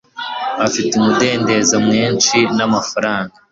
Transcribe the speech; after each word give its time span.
afite 0.65 0.91
umudendezo 0.95 1.75
mwinshi 1.85 2.37
namafaranga 2.57 3.35